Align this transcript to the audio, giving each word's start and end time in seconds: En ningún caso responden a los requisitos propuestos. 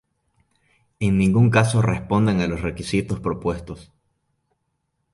En 1.05 1.11
ningún 1.21 1.47
caso 1.57 1.83
responden 1.83 2.41
a 2.41 2.47
los 2.47 2.61
requisitos 2.61 3.19
propuestos. 3.19 3.91